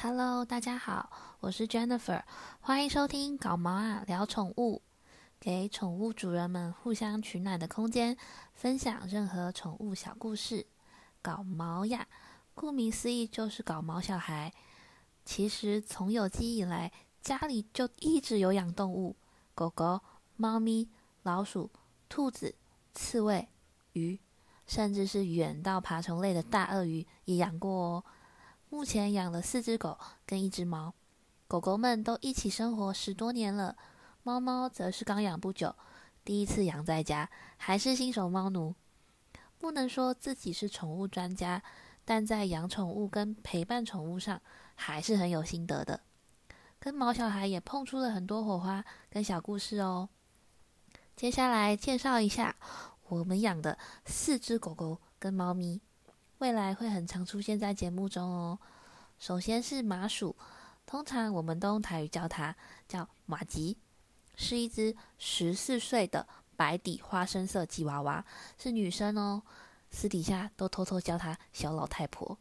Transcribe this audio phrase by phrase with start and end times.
[0.00, 1.10] Hello，大家好，
[1.40, 2.22] 我是 Jennifer，
[2.60, 4.80] 欢迎收听搞毛啊聊宠物，
[5.40, 8.16] 给宠物主人们互相取暖的空间，
[8.54, 10.64] 分享任何宠物小故事。
[11.20, 12.06] 搞毛呀，
[12.54, 14.54] 顾名思义就是搞毛小孩。
[15.24, 19.16] 其实从有记忆以来，家里就一直有养动物，
[19.52, 20.00] 狗狗、
[20.36, 20.88] 猫咪、
[21.24, 21.72] 老鼠、
[22.08, 22.54] 兔子、
[22.94, 23.48] 刺猬、
[23.94, 24.20] 鱼，
[24.64, 28.04] 甚至是远到爬虫类的大鳄鱼也养过哦。
[28.70, 30.92] 目前养了四只狗跟一只猫，
[31.46, 33.76] 狗狗们都一起生活十多年了，
[34.22, 35.74] 猫猫则是刚养不久，
[36.22, 38.74] 第一次养在家，还是新手猫奴。
[39.58, 41.62] 不能说自己是宠物专家，
[42.04, 44.40] 但在养宠物跟陪伴宠物上
[44.74, 46.00] 还是很有心得的。
[46.78, 50.08] 跟毛小孩也碰出了很多火花跟小故事哦。
[51.16, 52.54] 接下来介绍一下
[53.08, 55.80] 我们养的四只狗狗跟猫咪。
[56.38, 58.58] 未来会很常出现在节目中哦。
[59.18, 60.36] 首先是麻薯，
[60.86, 62.54] 通常我们都用台语叫它
[62.86, 63.76] 叫马吉，
[64.36, 68.24] 是一只十四岁的白底花生色吉娃娃，
[68.56, 69.42] 是女生哦。
[69.90, 72.38] 私底下都偷偷叫她小老太婆。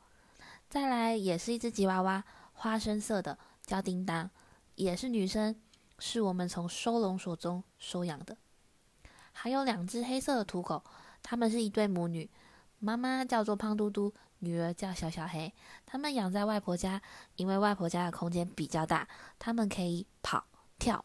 [0.70, 2.24] 再来也是一只吉娃娃，
[2.54, 4.30] 花生色的叫叮当，
[4.76, 5.60] 也是女生，
[5.98, 8.38] 是我们从收容所中收养的。
[9.34, 10.84] 还有两只黑色的土狗，
[11.24, 12.30] 它们是一对母女。
[12.80, 15.52] 妈妈叫做胖嘟嘟，女儿叫小小黑。
[15.86, 17.02] 他们养在外婆家，
[17.36, 19.08] 因为外婆家的空间比较大，
[19.40, 20.46] 他们可以跑
[20.78, 21.04] 跳。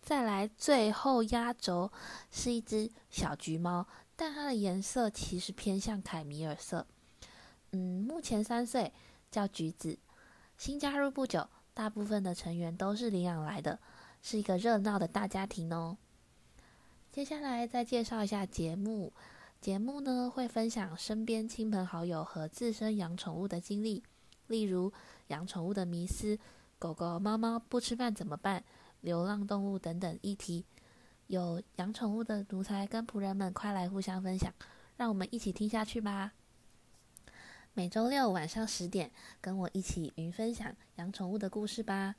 [0.00, 1.90] 再来，最后压轴
[2.30, 6.86] 是一只小橘猫，但它的颜色其实偏向凯米尔色。
[7.72, 8.92] 嗯，目前三岁，
[9.30, 9.98] 叫橘子，
[10.56, 13.78] 新加入不久，大部分的成员都是领养来的，
[14.22, 15.98] 是一个热闹的大家庭哦。
[17.10, 19.12] 接下来再介绍一下节目。
[19.60, 24.04] 节目呢会分享身边亲朋好友和自身养宠物的经历，
[24.46, 24.92] 例如
[25.26, 26.38] 养宠物的迷思、
[26.78, 28.62] 狗狗、猫猫不吃饭怎么办、
[29.00, 30.64] 流浪动物等等议题。
[31.26, 34.54] 有养宠物的奴才跟仆人们，快来互相分享，
[34.96, 36.32] 让我们一起听下去吧。
[37.74, 42.14] 每周六晚上十点，跟我一起云分享养宠物的故事吧。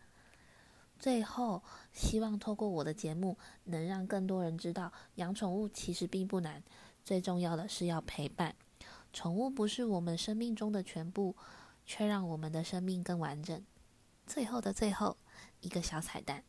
[0.99, 1.63] 最后，
[1.93, 6.61] 希望透过我的节目，能让更多人知道养宠物其实并不难。
[7.03, 8.55] 最重要的是要陪伴，
[9.11, 11.35] 宠物不是我们生命中的全部，
[11.85, 13.63] 却让我们的生命更完整。
[14.27, 15.17] 最后的最后，
[15.61, 16.43] 一个小彩蛋，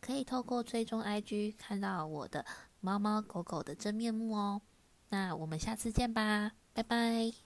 [0.00, 2.44] 可以透过追踪 IG 看到我的
[2.80, 4.62] 猫猫狗狗的真面目哦。
[5.08, 7.43] 那我们下次见吧，拜拜。